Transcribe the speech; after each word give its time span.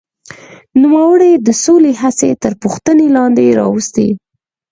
نوموړي 0.81 1.31
د 1.45 1.47
سولې 1.63 1.91
هڅې 2.01 2.29
تر 2.43 2.53
پوښتنې 2.61 3.07
لاندې 3.15 3.55
راوستې. 3.59 4.07